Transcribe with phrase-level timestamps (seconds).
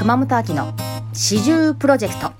[0.00, 0.72] 熊本秋の
[1.12, 2.32] 四十プロジェクト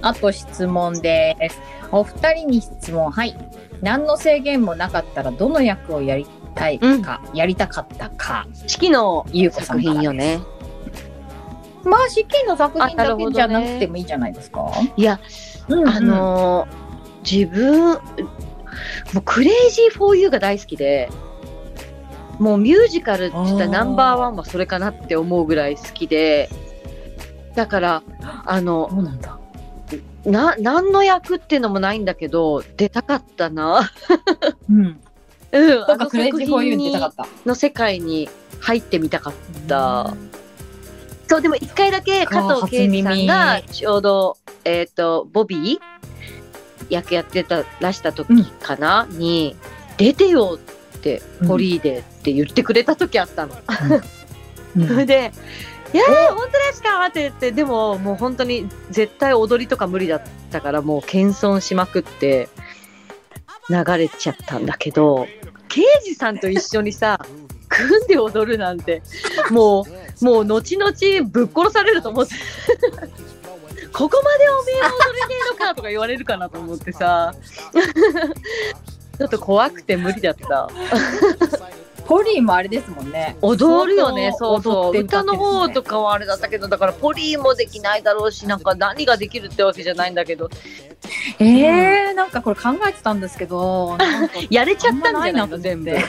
[0.00, 1.60] あと質問です。
[1.92, 3.10] お二人に質問。
[3.10, 3.36] はい。
[3.82, 8.46] 何の制限もなかったらどの役をやりたいか、やりたかったか。
[8.66, 10.40] 四季のゆうこさ作品よね。
[11.84, 14.72] まあ、試験の作品だけじゃなくてもいいじゃないですか。
[14.96, 15.20] いや、
[15.68, 16.84] うんあ、のー
[17.24, 17.98] 自分、
[19.12, 21.10] もう Crazy for You が大好きで、
[22.38, 26.48] もうミュージカルって言ったらあーナンバーワンはそれかなって思うぐらい好きで、
[27.54, 28.02] だから、
[28.44, 29.38] あの、そうなんだ。
[30.24, 33.90] な、何の役っていうのもないんだけど、出たかったな。
[34.70, 35.00] うん。
[35.52, 37.26] うん、なんか Crazy for You に出たかった。
[37.46, 38.28] の世界に
[38.60, 39.32] 入ってみたかっ
[39.68, 40.12] た。
[41.28, 45.78] そう、でも一回だけ加藤圭司さんがちょうど、えっ、と、ボビー
[46.90, 49.56] 役やってたらした時かな、に、
[49.96, 50.58] 出てよ
[50.96, 51.48] って、うん。
[51.48, 53.56] ポリーでって言ってくれた時あったの。
[54.76, 54.88] うん。
[54.88, 55.32] それで、
[55.92, 57.06] いやー、本当ですか？
[57.06, 62.48] って言って、でももう本当に絶対踊りとか無理だったから、もう謙遜しまくって、
[63.70, 65.26] 流れちゃったんだけど、
[65.68, 67.24] 刑事さんと一緒にさ、
[67.68, 69.02] 組んで踊るなんて、
[69.50, 69.86] も
[70.20, 70.92] う、もう後々
[71.30, 72.34] ぶっ殺されると思って。
[73.94, 77.32] ここまでおめえは踊れねえのかとか言われるかなと思ってさ。
[79.16, 80.68] ちょっと怖くて無理だった。
[82.04, 83.36] ポリーもあれですもんね。
[83.40, 84.90] 踊るよね、そうそう。
[84.90, 85.90] 相当踊ってる歌の方とか。
[85.90, 90.50] かはあれだったけど、だからポリーもできないだろうし、なんか何ができるってわけじゃないんだけど、
[91.38, 93.96] ええー、なんかこれ考えてたんですけど、
[94.50, 95.90] やれちゃったんじゃないの全部。
[95.90, 96.00] いや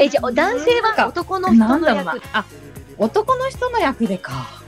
[0.00, 2.22] え、じゃあ男性は男の人のなんだろうな役。
[2.32, 2.44] あ
[2.98, 4.62] 男の人の役でか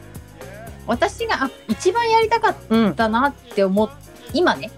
[0.91, 2.95] 私があ一番やりたかっうん。
[2.95, 3.91] たなって思っ
[4.33, 4.71] 今ね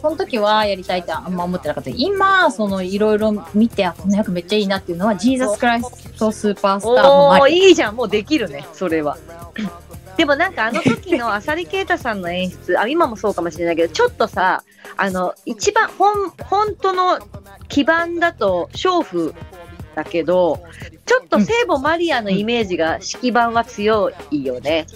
[0.00, 9.18] その時はやりたいってあんま思ってなかった今そのいろいろ見てあこの役めっちゃいいなっていうのはジーザス・クライスト・スーパースターのおー、マリいいじゃん、もうできるね、それは。
[10.16, 14.62] でもなんかあの時の 浅利啓太さんの演出、あ、今もそうかもしれないけど、ちょっとさ、
[14.96, 17.18] あの、一番、本、本当の
[17.68, 19.34] 基盤だと、娼婦
[19.94, 20.60] だけど、
[21.08, 24.86] ちょっと聖母マリアのイメージが式盤は強いよね。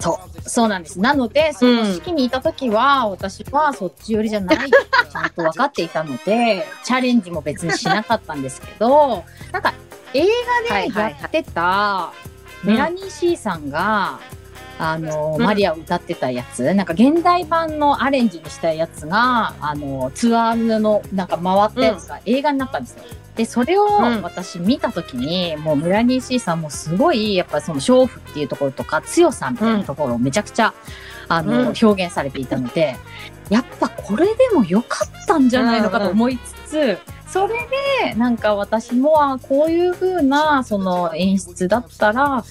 [0.00, 0.48] そう。
[0.48, 0.98] そうなんです。
[0.98, 9.72] なのでその式にいた時は、私はそっち寄りじゃないってちゃんと分かっていたのでチャレンジも別にしなかったんですけどなんか
[10.14, 10.26] 映
[10.70, 12.12] 画でやってた
[12.64, 14.18] メラニー・シーさんが、
[14.78, 15.42] あの、うん。
[15.42, 23.04] マリアを歌ってたやつ、なんか現代版のアレンジにしたやつが、あの、ツアーのなんか回ったやつが映画になったんですよ。
[23.36, 24.22] で、それをうん。
[24.22, 30.74] 私見たときに、もうメラニー・シーさんもすごい、やっぱその娼婦っていうところとか強さみたいなところをめちゃくちゃ、
[31.28, 31.74] あの、うん。
[31.80, 32.96] 表現されていたので、
[33.50, 37.54] やっぱこれでも良かったんじゃないのかと思いつつ、それ
[38.04, 42.44] で、なんか私も、あこういう風な、その演出だったら、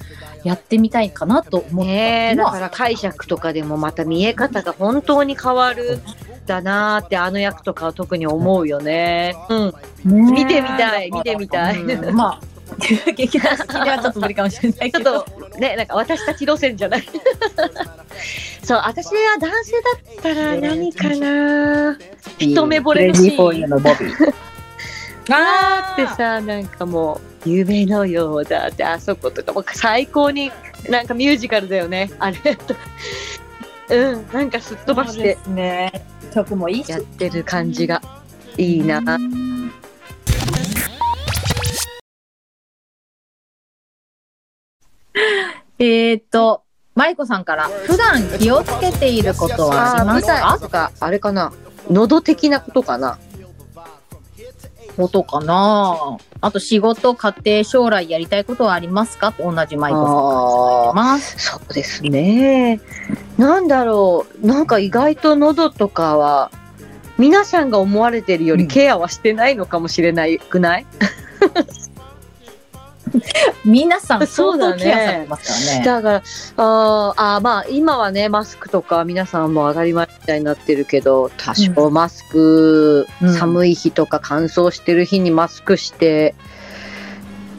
[0.44, 6.00] やってみたいかなと思ったねだから解釈とかでもまた見え方が本当に変わる
[6.46, 9.36] だなーってあの役とかは特に思うよね。
[9.50, 9.74] うん。
[10.04, 12.42] ね見てみたい見てみたいうんまあ、
[13.16, 15.22] 劇団式ではちょっと無理かもしれない ちょっけど。
[15.24, 17.04] とね、なんか私たち路線じゃない。
[18.64, 19.72] そう、私は男性
[20.22, 21.98] だったら何かな
[22.38, 24.45] 一目惚れのシーン。
[25.30, 28.68] あーってさ、なんかもう、夢のようだ。
[28.68, 30.52] って、あそことかも最高に
[30.90, 32.38] なんかミュージカルだよね、あれ。
[33.90, 35.38] うん、なんかすっ飛ばして。
[35.44, 35.92] すね。
[36.34, 36.92] 曲もいいし。
[36.92, 38.02] やってる感じが。
[38.58, 39.02] いいな。
[45.78, 46.64] えーっと、
[46.94, 50.22] マリコさんから、普段気をつけていることはありま
[50.58, 51.52] すか、あれかな。
[51.90, 53.20] 喉的なことかな
[54.96, 56.18] ことかな。
[56.42, 59.28] あと仕事、家庭、将来やりたいことはありますか？
[59.30, 61.38] って同じマリコさんます。
[61.40, 62.80] そうですね。
[63.38, 66.52] なんだろう、なんか意外と喉とかは、
[67.18, 70.86] 皆さんが思われてるよりケアはしてないのかもしれないくない、
[73.66, 75.86] 皆さん相当ケアされてますからね。
[75.86, 76.16] だから、
[76.58, 86.36] あーあー、まあ今はね、マスクとか皆さんも当たり前みたいになってるけど、多少マスク、うん寒い日とか乾燥してる日にマスクして、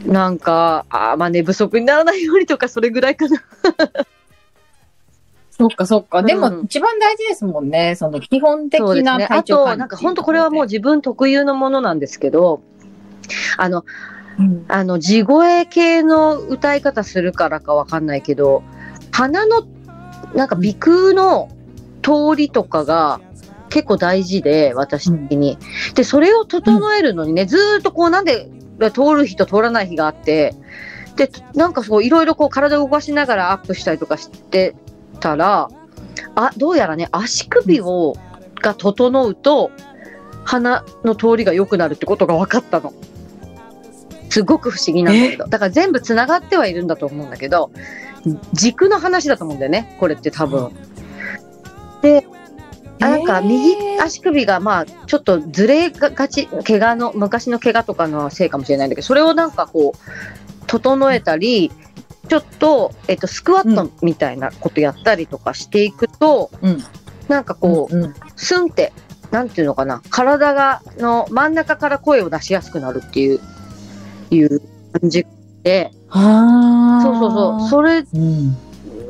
[0.05, 3.41] なんか、あーまあ寝不足にならないようにとか、それぐらいかな。
[5.51, 6.21] そっかそっか。
[6.21, 7.95] でもうん一番大事ですもんね。
[7.95, 8.79] その基本的。
[9.01, 12.61] な体あと、調管理なんか本当これはもう自分特有のものなんですけど、
[13.57, 13.83] あの、
[14.67, 18.63] あの、地声系の歌い方するからかわかんないけど、
[19.11, 19.65] 鼻の、
[20.35, 21.49] なんか鼻腔の
[22.01, 23.19] 通りとかが、
[23.69, 25.57] 結構大事で、私的に。
[25.95, 28.49] で、それを整えるのにね、ずっとこうなんで
[28.93, 30.53] 通る日と通らない日があって、
[31.15, 34.75] で、なんかそういろいろこう体を動かしながらアップしたりとかして
[35.19, 35.69] たら、
[36.35, 38.15] あ、どうやらね、足首を、
[38.61, 39.71] が整うと、
[40.43, 42.93] 鼻の通りが良くなるってことが分かったの。
[44.29, 45.47] すごく不思議なんだけど。
[45.47, 47.71] だから全部つながってはいるんだと思うんだけど、
[48.53, 50.71] 軸の話だと思うんだよね、これって多分。
[52.01, 52.25] で、
[52.99, 61.71] あなんか右足首がまあちょっとずれがち、怪我の、昔の怪我とかのせいかもしれないんだけど、それをなんかこう、整えたり、
[62.27, 66.83] ちょっと、えっと、スクワットみたいなことやったりとかしていくと、うん。
[67.27, 68.13] なんかこう、うん。
[68.35, 68.91] スンって、
[69.31, 73.39] なんていうのかな、体が、の真ん中から声を出しやすくなるっていう、
[74.31, 74.61] いう
[74.99, 75.25] 感じ
[75.63, 77.03] で、ああ。
[77.03, 78.55] そうそうそう、それうん。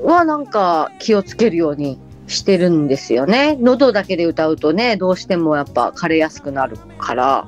[0.03, 3.57] はなんか気をつけるようにしてるんですよね。
[3.59, 7.47] 喉だけで歌うとね、どうしてもやっぱ枯れやすくなるから、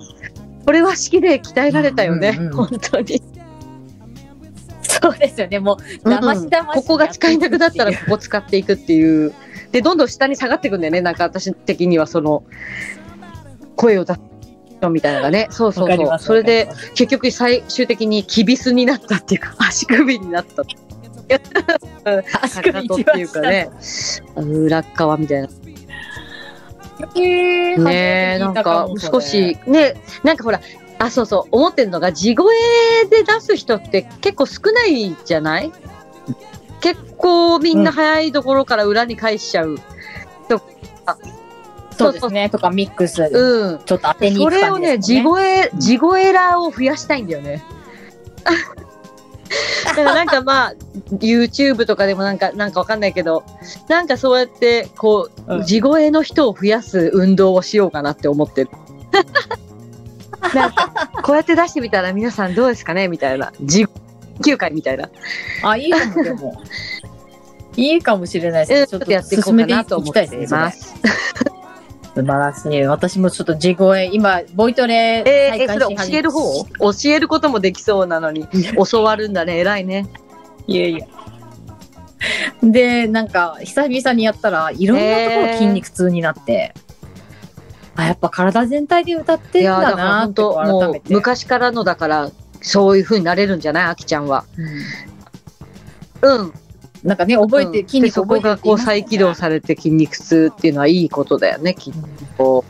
[0.66, 3.22] これは式で鍛えられたよね、うんうんうん本当に。
[4.82, 5.60] そうですよね。
[5.60, 6.78] もう、だましだまし。
[6.78, 9.34] ここが使えなくなったらここ使っていくっていう。
[9.72, 11.02] で、どんどん下に下がっていくんだよね。
[11.02, 12.44] なんか私的にはその、
[13.76, 14.20] 声を出す
[14.88, 15.48] みたいなのがね。
[15.52, 16.20] そうそうそう。
[16.20, 20.64] それで、結局最終的にキビスになったっていうか、 足首になった。
[22.42, 23.70] 足かかとっていうかね、
[24.38, 25.48] 裏っ側みたいな。
[27.16, 30.60] へーねえ、なんか少し、ね、なんかほら、
[30.98, 32.54] あ、そうそう、思ってるのが、地声
[33.10, 35.72] で出す人って結構少ないじゃない？
[36.82, 39.78] 結構みんな早いところから裏に返しちゃう。
[42.00, 42.50] そうですね。
[42.50, 43.24] とかミックス。
[43.24, 43.80] うん。
[43.80, 47.64] ちょっと当てに行くそれをね、感じですもん地声、うん地声ラーを増やしたいんだよね。
[49.86, 50.74] だからなんかまあ、
[51.12, 53.44] YouTube とかでもなんか、なんかわかんないけど、
[53.88, 58.70] なんかそうやって、こう、うん地声の人を増やす運動をしようかなって思ってる。
[60.54, 63.52] なんか、こうやって出してみたら皆さんどうですかねみたいな。
[63.66, 63.88] 地
[64.44, 65.10] 球会みたいな。
[65.64, 66.62] あ、いいかも、でも。
[67.76, 68.88] いいかもしれないですね。
[68.88, 70.96] ちょっとやっていこうかなと思っています。
[72.20, 72.84] 素晴らしい。
[72.84, 76.66] 私もちょっと地声、今、ボイトレえー、え、それ教える方？
[76.66, 78.48] 教えることもできそうなのに、
[78.92, 79.58] 教わるんだね。
[79.60, 80.08] 偉いね。
[80.68, 81.06] いやいや。
[82.62, 86.74] で、なんか、久々にやったら、いろんなところ筋肉痛になって、
[87.96, 91.14] あ、やっぱ体全体で歌ってんだなって改めて。
[91.14, 92.30] 昔からのだから
[92.62, 93.86] そういう風になれるんじゃない？
[93.88, 94.44] あきちゃんは。
[96.22, 96.54] うん。
[97.04, 97.88] なんかね、覚えて、うん。
[97.88, 101.94] 筋肉でそこがこう再起動れされて筋肉痛っていうのはいいことだよねきっ
[102.38, 102.66] と。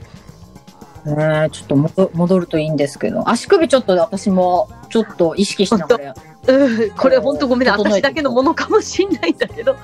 [1.05, 6.15] ねえちょっと戻るといいんですけど、足首ちょっと私も、ちょっと意識しながら、
[6.47, 7.71] うん、これ本当ごめんね。
[7.71, 9.75] 私だけのものかもしんないんだけど。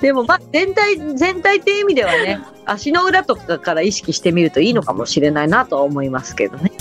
[0.00, 6.72] でもまあ全体全体っていう意味ではね足の裏とかから意識してみるといいのかもしれないなとは思いますけどね。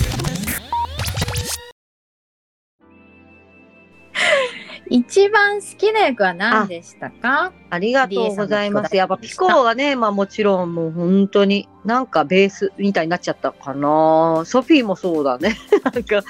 [4.95, 7.51] 一番好きな役は何でしたか？
[7.71, 8.95] ありがとうございます。
[8.95, 14.43] やっぱピコはね、まあもちろんもう本当になんかベースみたいになっちゃったかな。
[14.45, 15.57] ソフィーもそうだね。
[15.83, 16.21] なんか。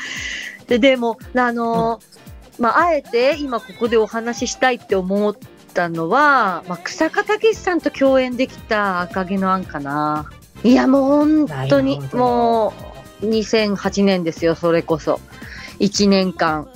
[0.68, 2.00] で、でも、あの、
[2.58, 5.36] まああえて今ここでお話ししたいって思っ
[5.74, 10.30] たのは、まあ草加武さんと共演できた赤毛のアンかな。
[10.64, 12.72] いやもう本当にも
[13.22, 15.20] う2008年ですよ、それこそ。
[15.82, 16.70] 1年間。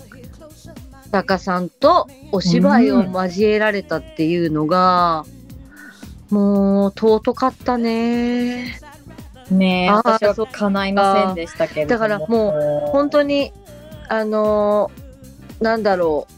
[1.08, 5.26] タカさんとお芝居を交えられたっていうのが、
[6.30, 8.80] もう尊かったね。
[9.50, 13.54] ねえ、私は叶いませんでしたけれどだからもう本当に、
[14.10, 15.08] あのー
[15.62, 16.38] なんだろう。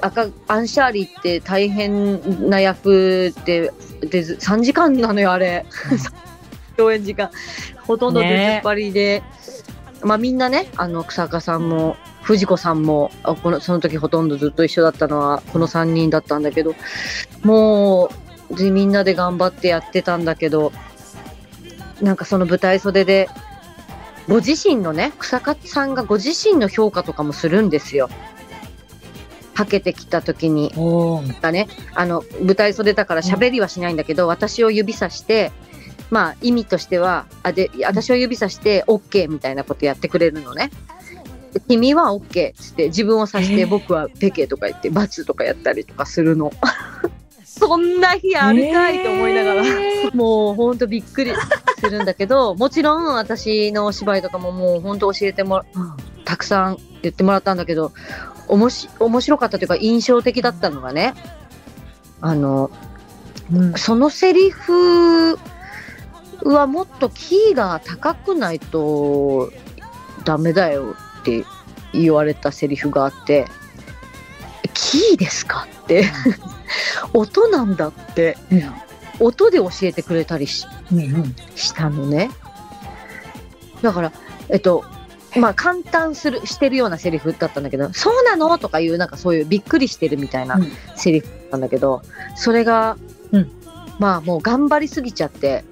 [0.00, 5.66] 赤アンシャーリーって大変な役で、で3時間なのよ、あれ。
[6.76, 7.30] 共演時間。
[7.86, 9.22] ほとんど出ずっぱりで。
[10.02, 11.96] まあみんなね、あの、草加さんも、
[12.28, 16.74] 藤子さんも、あこのその時ほとんどずっと一緒だったのは、この3人だったんだけど、
[17.42, 18.10] も
[18.50, 20.70] う、でみんなで頑張ってやってたんだけど、
[22.02, 23.30] なんかその舞台袖で、
[24.28, 28.10] ご自身のね、草加さんがご自身の評価とかもするんですよ。
[29.54, 30.70] はけてきた時に。
[30.76, 35.50] おーがね、あの、舞台袖だから喋りはしないんだけど、私を指さして、
[36.10, 40.68] まあ意味としては、あで、私を指さして OK みたいなことやってくれるのね。
[41.52, 46.52] で君は OK っつって自分を指して、えー僕はペケとか言って罰とかやったりとかするの。
[47.44, 49.64] そんな日あるかいと思いながら。
[49.64, 51.32] えもうほんとびっくり
[51.80, 55.64] するんだけど、もちろん私のお芝居とかももうほんと教えてもら、
[56.24, 57.92] たくさん言ってもらったんだけど、
[58.46, 61.14] おもし、面白かったというか印象的だったのがね、
[62.20, 62.88] あの、ー
[63.52, 65.38] うんそのセリフ
[66.44, 69.50] はもっとキーが高くないと
[70.24, 71.44] ダメだよって
[71.92, 73.46] 言われたセリフがあって、
[74.74, 75.66] キーですか？
[75.82, 76.04] って、
[77.12, 78.36] 音なんだって、
[79.20, 81.36] 音で教えてくれたりしうんうん。
[81.54, 82.30] したのね。
[83.82, 84.12] だから、
[84.48, 84.84] えっと、
[85.36, 88.58] まあ簡単する、してるようなセリフだったんだけど、そうなの？
[88.58, 90.72] とかいう、なんかそういうびっくりしてるみたいなうん。
[90.96, 92.02] セリフなんだけど、
[92.36, 92.96] それが、
[93.32, 93.50] うん。
[93.98, 95.64] まあもう頑張りすぎちゃって、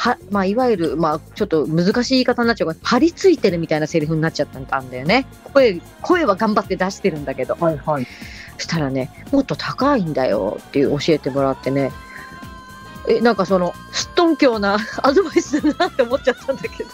[0.00, 5.26] は、まあいわゆる、まあちょっと難しい言い方になっちゃうけど、張り付いてるみたいなセリフになっちゃったんだよね。
[5.52, 7.54] 声、声は頑張って出してるんだけど。
[7.60, 8.06] はいはい。
[8.56, 11.92] そしたらね、もっと高いんだよっていう教えてもらってね、
[13.08, 16.90] え、なんかその、すっとんきょうな アドバイスだなって思っちゃったんだけど。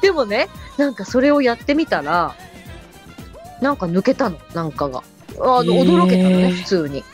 [0.00, 2.34] でもね、なんかそれをやってみたら、
[3.60, 5.04] なんか抜けたの、なんかが。
[5.38, 7.04] あの、驚けたのね、普通に。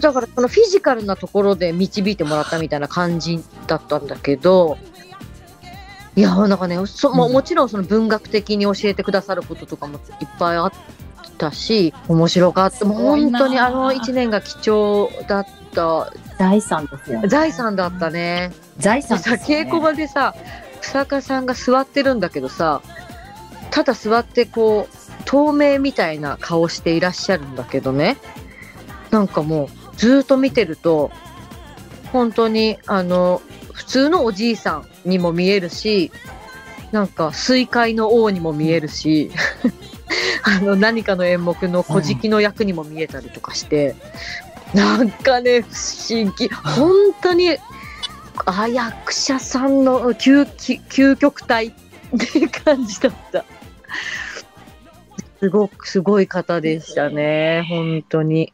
[0.00, 4.78] だから、このフィジカルなところで導いてもらったみたいな感じだったんだけど、
[6.16, 10.72] いや、なんかね、そまあうんもちろんその文学的に教えてくださることとかもいっぱいあっ
[11.38, 12.84] たし、面白かった。
[12.84, 17.28] もう本当にあの一年が貴重だった、財産ですよね。
[17.28, 18.52] 財産だったね。
[18.78, 19.24] 財産ね。
[19.44, 20.34] 稽古場でさ、
[20.80, 22.80] 草加さんが座ってるんだけどさ、
[23.70, 28.18] ただ座ってこう、透明みたいな顔していらっしゃるんだけどね、
[29.10, 31.10] なんかもう、ずっと見てると、
[32.12, 36.12] 本当に、あの、普通のおじいさんにも見えるし、
[36.92, 39.30] なんか、水海の王にも見えるし、
[40.44, 43.96] あの、何かの演目の古事記の役にも見えたりとかして、
[44.74, 45.66] なんかね、不
[46.10, 46.48] 思議。
[46.48, 47.56] 本当に、
[48.46, 50.44] あ、役者さんの究
[50.88, 51.72] 究極体っ
[52.18, 53.44] て感じだった。
[55.40, 58.52] すごく、すごい方でしたね、本当に。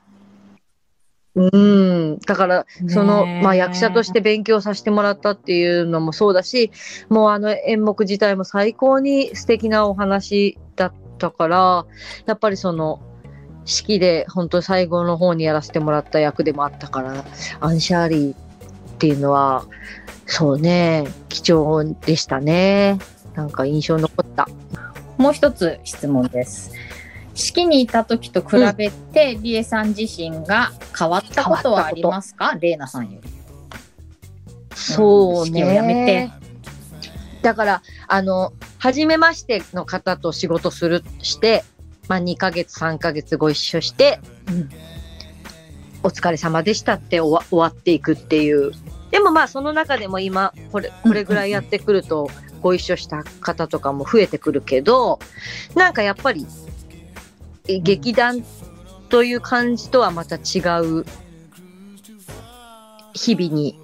[1.40, 2.18] うん。
[2.18, 6.70] だから、その、まあ役者として勉強させてもらったっていうのもそうだし、
[7.09, 11.87] もうあの演目自体も最高に素敵なお話だったから、
[12.26, 13.00] やっぱりその、
[13.64, 17.25] 式で本当最後の方にやらせてもらった役でもあったから、
[17.61, 18.37] アンシャーリーっ
[18.99, 19.64] ていうのは、
[20.26, 22.99] そうね、貴重でしたね。
[23.35, 24.49] なんか印象残った。
[25.16, 26.73] もう一つ質問です。
[27.40, 32.56] 式にいた時と比べて、リエさん自身が変わったことはありますか？
[32.61, 33.28] レイナさんより。
[34.75, 36.35] そう式をやめてね。
[37.42, 41.64] だから、あの、初めましての方と仕事する、して、
[42.09, 44.20] まあ2ヶ月、3ヶ月ご一緒して、
[46.02, 48.73] お疲れ様でしたって終わ終わっていくっていう。
[49.11, 52.28] でもまあその中でも今、これ、これぐらいやってくると、
[52.61, 55.18] ご一緒した方とかも増えてくるけど、
[55.75, 56.70] なんかやっぱり、え
[57.79, 58.45] 劇団
[59.09, 61.05] という感じとはまた違う
[63.15, 63.79] 日々に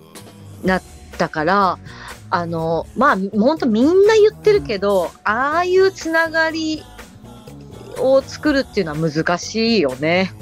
[0.64, 0.82] なっ
[1.18, 1.78] たから、
[2.30, 6.82] あの、まあ、本当みんな言ってるけど、ああいうつながり
[7.98, 10.32] を作るっていうのは難しいよね。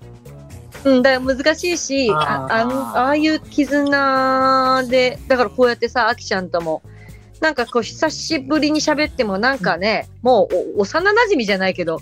[0.84, 6.82] うん、だから難しいし、ああーあいう絆で、だからこうやってさ、あきちゃんとも、
[7.40, 12.00] なんかこう久しぶりに喋ってもなんかね、もうお幼馴染じゃないけど、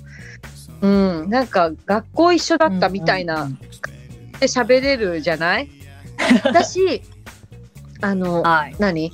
[0.82, 0.86] う
[1.26, 3.58] ん、なんか学校一緒だったみたいな、うんうん
[4.40, 5.68] で喋れるじゃない？
[6.52, 7.00] だし、
[8.00, 8.74] あの、はい。
[8.80, 9.12] 何？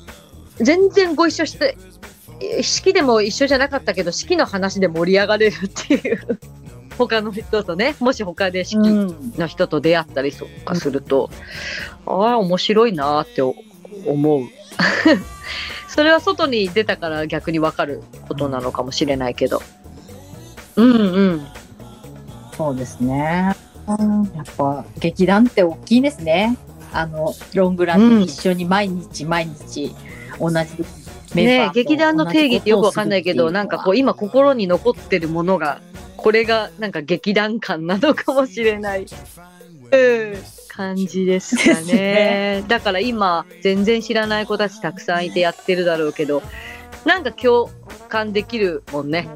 [0.56, 1.76] 全然ご一緒して、
[2.40, 6.38] え式でも一緒じゃなかったけど、式の話で盛り上がれるっていう。
[6.96, 11.28] 他の人とね、もし他で式うんの人と出会ったりとかすると、
[12.06, 13.54] ああ、面白いなーってお
[14.06, 14.44] 思う。
[15.88, 19.60] それは外に出たから逆にわかることなのかもしれないけど。
[20.76, 21.46] うんうん。
[22.59, 23.55] そうですね。
[23.87, 26.59] やっぱ劇団って大きいですね。
[26.93, 29.95] あのロングランで一緒に毎日毎日
[30.41, 35.81] 同じメンバーねと劇団の定義ってよくわかんないけど、なんかこう今心に残ってるものが、
[36.17, 39.07] これがなんか劇団感なのかもしれない。
[39.93, 40.35] うん。
[40.69, 46.43] 感じですかねねだから今、全然知らない子たちたくさんいてやってるだろうけど、
[47.05, 47.71] なんか共
[48.09, 49.29] 感できるもんね。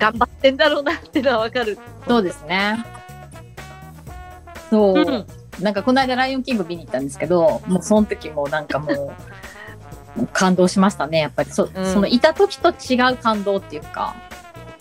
[0.00, 1.78] 頑張ってんだろうなってのはわかる。
[2.08, 2.84] そうですね。
[4.70, 5.26] そう、うん
[5.60, 9.12] なんかこの間ライオンキング見に行ったんですけど、もうその時もなんかも
[10.16, 11.18] う、感動しましたね。
[11.18, 14.16] やっぱりそ,、うんそのいた時と違う感動っていうか、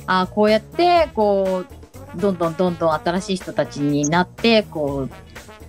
[0.08, 1.66] ああ、こうやって、こ
[2.16, 5.10] う、どんどんどんどん新しい人たちになって、こ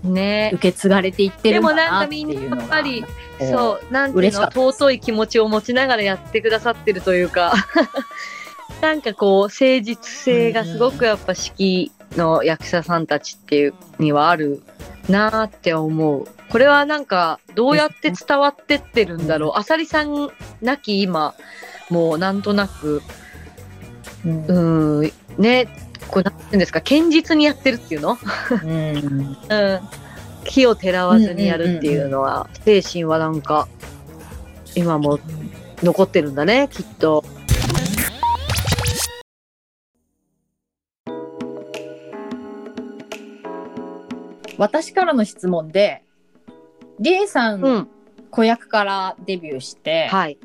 [0.04, 2.40] う、ね受け継がれていってるんだなっていうのが。
[2.40, 3.04] でもなんかみんなやっぱり
[3.40, 7.52] うそう、なんていうの、尊い気持ちを持ちながらやってくださってるというか、
[8.80, 14.62] なんかこう、誠実性がすごくやっぱ式の役者さんたちっていうにはある
[15.08, 16.26] なーって思う。
[16.48, 19.58] これはなんか、どうやって伝わってってるんだろう。
[19.58, 20.30] あさりさん
[20.62, 21.34] なき今、
[21.90, 23.02] もうなんとなく、
[24.24, 25.68] うんうーん、ね、
[26.08, 28.18] こうなんていうんですか、堅実にやってるっていうの？
[28.62, 29.80] うん うん。
[30.44, 33.68] 火を照らわずにやるっていうのは、精神はなんか、
[34.74, 35.20] 今も
[35.82, 37.24] 残ってるんだね、きっと。
[44.60, 46.04] 私からの質問で、
[46.98, 47.88] リエさん、うん。
[48.30, 50.38] 子役からデビューして、はい。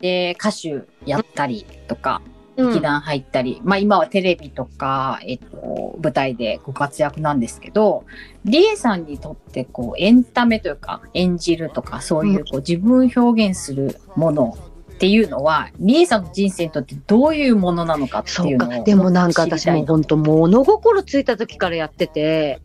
[0.00, 8.04] で、歌手やったりとか、うん劇団入ったり、まあ今はテレビとか、えっと、舞台でご活躍なんですけど、
[8.44, 14.58] リエさんにとってこう、エンタメというか、演じるとか、そういうこう、自分を表現するもの
[14.92, 18.68] っていうのは、リエさんの人生にとってどういうものなのかってそいううのを。。
[18.68, 22.60] かでもなんか私も本当物心ついた時からやってて、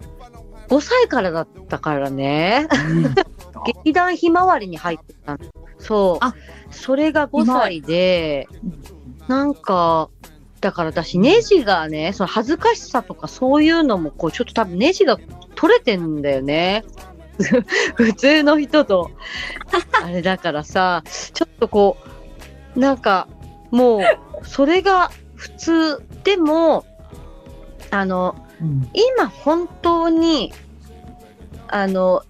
[0.67, 2.67] 5歳からだったからね。
[3.83, 5.39] 劇団ひまわりに入ってたの。
[5.79, 6.25] そう。
[6.25, 6.33] あ
[6.71, 8.47] それが5歳で、
[9.27, 10.09] なんか、
[10.61, 15.17] だから私ネジがね、その恥ずかしさとかそういうのもこうちょっと多分ネジが
[15.55, 16.83] 取れてんだよね。
[17.95, 19.11] 普通の人と。
[20.03, 21.97] あれだからさ、ちょっとこ
[22.75, 23.27] う、なんか
[23.71, 24.01] もう
[24.43, 26.85] それが普通でも、
[27.91, 30.53] あの、うん今本当に
[31.67, 32.23] あの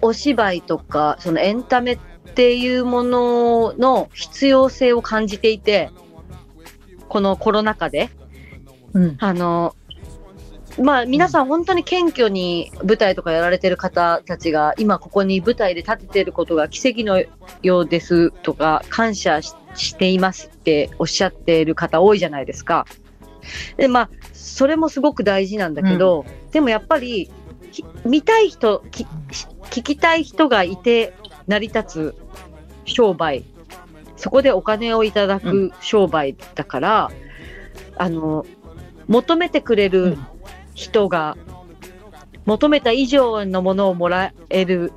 [0.00, 1.98] お芝居とかそのエンタメっ
[2.34, 5.90] ていうものの必要性を感じていて
[7.08, 8.10] このコロナ禍で
[8.92, 9.16] うん。
[9.18, 9.74] あの
[10.80, 17.22] まあ皆さん本当に謙虚に舞台とかやられてる方たちが今ここに舞台で立ててることが奇跡の
[17.62, 22.86] ようですとか感謝ししていますっておっしゃっている方多いじゃないですか。
[23.76, 24.10] でまあ
[24.44, 27.30] それもすごく大事なんだけど、でもやっぱり
[27.72, 29.06] き見たい人き
[29.70, 31.14] 聞きたい人がいて
[31.46, 32.14] 成り立つ
[32.84, 33.44] 商売。
[34.16, 37.10] そこでお金をいただく商売だから、
[37.96, 38.46] あの
[39.08, 40.16] 求めてくれる
[40.74, 41.36] 人が
[42.44, 44.92] 求めた以上のものをもらえる。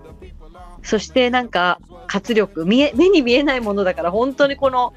[0.84, 2.66] そしてなんか活力。
[2.66, 4.94] 見え目に見えないものだから本当にこの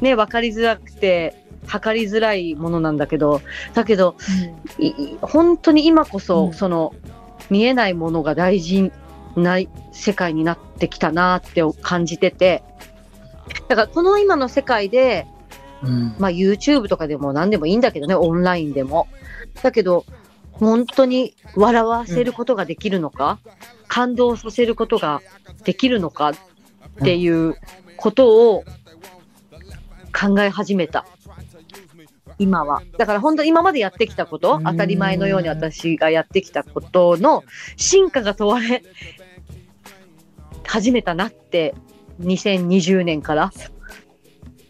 [0.00, 3.40] ね分かりづらくて測りづらいものなんだけど
[3.74, 4.16] だけど
[4.78, 6.94] いい本当に今こそ、うんその
[7.50, 8.92] 見えないものが大事
[9.34, 9.58] な
[9.92, 12.62] 世界になってきたなって感じてて
[13.68, 15.26] だからこの今の世界で
[15.82, 19.06] うんまあ、YouTube とかでも何でもいいんだけどね、オンラインでも。
[19.62, 20.04] だけど、
[20.52, 23.38] 本当に笑わせることができるのか、
[23.86, 25.22] 感動させることが
[25.64, 26.34] できるのかっ
[27.04, 27.54] ていう
[27.96, 28.64] ことを
[30.12, 31.06] 考え始めた。
[32.38, 32.82] 今は。
[32.96, 34.64] だから本当今までやってきたことう、ん。
[34.64, 37.44] 当たり前のように私がやってきたことの
[37.76, 38.82] 進化が問われ
[40.66, 41.74] 始めたなって、
[42.20, 43.52] 2020年から。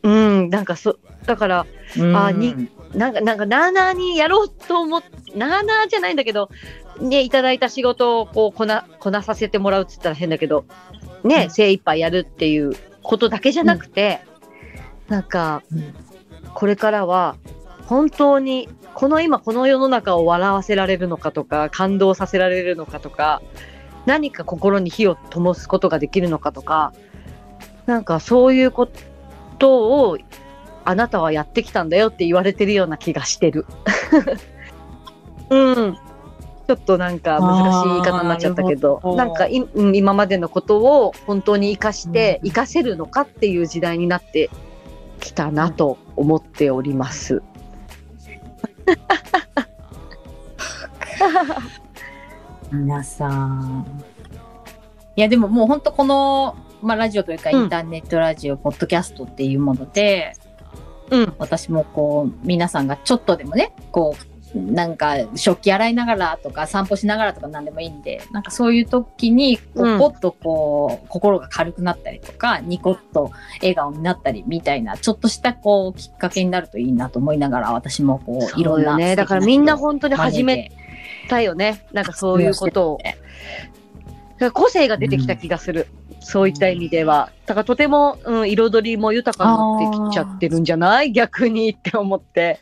[0.03, 1.67] うん、なんかそ、だから、
[2.15, 5.03] あになんか、なんか、なーなーにやろうと思っ、
[5.35, 6.51] なーなーじゃないんだけど、
[7.01, 10.65] ね、いただいた仕事をこうこな、こなさせてもらうっつったら変だけど、
[11.25, 11.51] ね、うん。
[11.51, 14.21] 精一杯やるっていうことだけじゃなくて、
[15.09, 15.95] なんか、うん。
[16.55, 17.37] これからは、
[17.89, 23.41] 本当に、この今この世の中を笑わせられるのかとか、感動させられるのかとか、
[24.05, 26.93] 何か心に火を灯すことができるのかとか、
[27.87, 28.91] なんかそういうこ
[29.59, 30.19] とを
[30.85, 33.65] あなたはやってきたんだよって言われてるような気がしてる。
[35.49, 35.99] うん。
[36.67, 44.51] ちょっとなんか難しい言い方になっちゃったけどなんか今までのことを本当に生かして、うん生かせるのかっていう時代になって
[45.19, 47.43] きたなと思っております。
[52.73, 53.87] 皆さん。
[55.17, 60.35] いや、でももう本当この、まあ、ラジオというか、うんインターネットラジオ、ポッドキャストっていうもので、
[61.11, 61.35] うん。
[61.39, 64.23] 私もこう、皆さんがちょっとでもね、こう、
[64.55, 73.31] なんか、食器洗いながらとか、散歩しながらとか何でもいいんで、なんかそういう時に、こうんう、ぽっとこう、心が軽くなったりとか、ニコッと
[73.61, 78.97] 笑顔になったりみたいな、ちょっとしたこう、きっかけになるといいなと思いながら、私もこう、いろんな。
[78.97, 79.17] ね。
[79.17, 80.73] だからみんな本当に始めて。
[81.29, 81.85] たよね。
[81.93, 82.99] なんかそういうことを。
[84.55, 85.89] 個性が出てきた気がする。
[86.21, 87.31] そういった意味では。
[87.45, 91.13] だからとても、うん、彩りも豊かになってきちゃってるんじゃない？
[91.13, 92.61] 逆にって思って。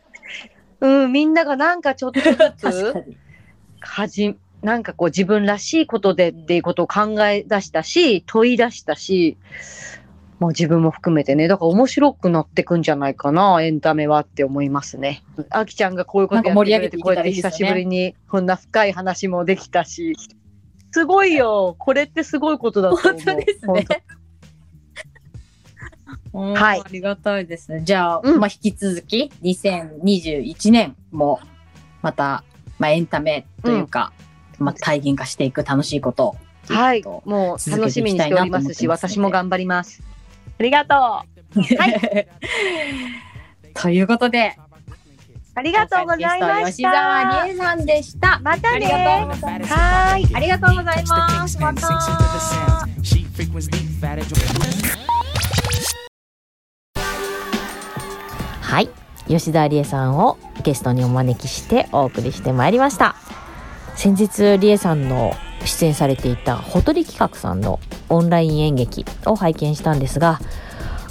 [0.80, 3.16] うん、みんながなんかちょっとず 確かつ、に。
[3.80, 9.36] はじ、なんかこう自分らしいことでっていうことを考え出したし、問い出したし、
[10.38, 15.22] もう自分も含めてね、だから面白くなってくんじゃないかな、エンタメはって思いますね。
[15.50, 20.14] あきちゃんがこういうことやってくれて、なんか盛り上げていこうやってけたらいいですよね久しぶりにこんな深い話もできたし、
[20.92, 21.76] すごいよ。
[21.78, 23.12] これってすごいことだと思う。
[23.12, 23.86] 本当ですね。
[26.36, 27.82] はいありがたいですね。
[27.84, 31.40] じゃあ、うんまあ引き続き2021年も
[32.02, 32.44] また、
[32.78, 34.12] まあエンタメというか、
[34.58, 36.36] まあ体現化していく楽しいことを。
[36.68, 37.02] はい。
[37.02, 40.02] ともう楽しみにしておりますし、私も頑張ります。
[40.58, 40.98] ありがとう。
[40.98, 41.24] は
[41.86, 42.28] い。
[43.74, 44.56] ということで、
[45.54, 47.46] ありがとうございま今回のゲスト吉沢した。
[47.46, 48.40] 理恵さんでした。
[48.40, 49.26] またありがとうね。
[49.28, 49.74] ございます。
[49.74, 50.36] はーい。
[50.36, 51.58] ありがとうございます。
[51.58, 51.86] また。
[58.76, 58.90] はい。
[59.26, 63.16] 吉田理恵さんをゲストにお招きしてお送りしてまいりました。
[63.94, 65.32] 先日理恵さんの
[65.64, 70.40] 出演されていたほとり企画さんのオンライン演劇を拝見したんですが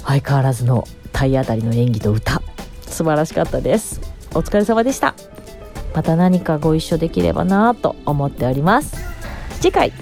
[0.04, 2.40] 相変わらずの体当たりの演技と歌。
[2.82, 4.00] 素晴らしかったです。
[4.32, 5.16] お疲れ様でした。
[5.92, 8.96] また何かご一緒できればなぁと思っております。
[9.60, 9.92] 次回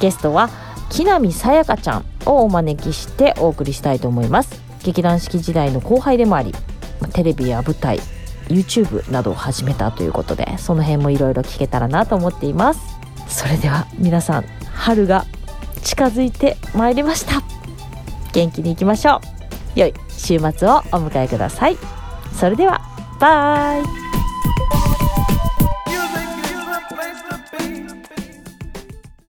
[0.00, 0.50] ゲストは
[0.88, 4.60] 木南さやかちゃんをお招きしてお送りしたいと思います。
[4.82, 6.52] 劇団四季時代の後輩でもあり
[7.08, 7.98] テレビや舞台
[8.48, 12.80] YouTube などを始めたということでその辺もいろいろ聞けたらなと思っています。
[13.28, 15.24] それでは皆さん春が
[15.82, 17.42] 近づいてまいりました。
[18.32, 19.20] 元気にいきましょ
[19.76, 19.78] う。
[19.78, 21.76] 良い週末をお迎えください。
[22.34, 22.80] それでは
[23.20, 24.09] バイ。